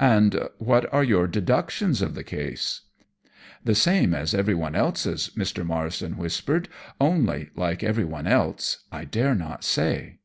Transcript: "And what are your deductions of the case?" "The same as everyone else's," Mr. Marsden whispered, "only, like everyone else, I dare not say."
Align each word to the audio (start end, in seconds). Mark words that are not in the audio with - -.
"And 0.00 0.48
what 0.58 0.92
are 0.92 1.04
your 1.04 1.28
deductions 1.28 2.02
of 2.02 2.16
the 2.16 2.24
case?" 2.24 2.80
"The 3.64 3.76
same 3.76 4.12
as 4.12 4.34
everyone 4.34 4.74
else's," 4.74 5.30
Mr. 5.36 5.64
Marsden 5.64 6.16
whispered, 6.16 6.68
"only, 7.00 7.50
like 7.54 7.84
everyone 7.84 8.26
else, 8.26 8.78
I 8.90 9.04
dare 9.04 9.36
not 9.36 9.62
say." 9.62 10.18